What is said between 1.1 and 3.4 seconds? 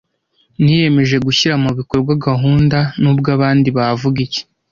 gushyira mubikorwa gahunda nubwo